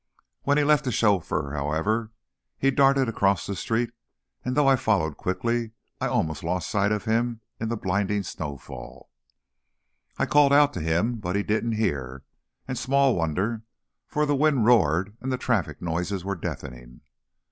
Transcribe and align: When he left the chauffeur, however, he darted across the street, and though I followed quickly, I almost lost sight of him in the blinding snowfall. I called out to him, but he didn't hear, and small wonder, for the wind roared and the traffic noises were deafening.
When 0.41 0.57
he 0.57 0.63
left 0.63 0.83
the 0.85 0.91
chauffeur, 0.91 1.53
however, 1.53 2.11
he 2.57 2.71
darted 2.71 3.07
across 3.07 3.45
the 3.45 3.55
street, 3.55 3.91
and 4.43 4.57
though 4.57 4.67
I 4.67 4.75
followed 4.75 5.15
quickly, 5.15 5.73
I 5.99 6.07
almost 6.07 6.43
lost 6.43 6.71
sight 6.71 6.91
of 6.91 7.05
him 7.05 7.41
in 7.59 7.69
the 7.69 7.77
blinding 7.77 8.23
snowfall. 8.23 9.11
I 10.17 10.25
called 10.25 10.53
out 10.53 10.73
to 10.73 10.81
him, 10.81 11.17
but 11.19 11.35
he 11.35 11.43
didn't 11.43 11.73
hear, 11.73 12.23
and 12.67 12.79
small 12.79 13.15
wonder, 13.15 13.61
for 14.07 14.25
the 14.25 14.35
wind 14.35 14.65
roared 14.65 15.15
and 15.21 15.31
the 15.31 15.37
traffic 15.37 15.83
noises 15.83 16.25
were 16.25 16.33
deafening. 16.35 17.01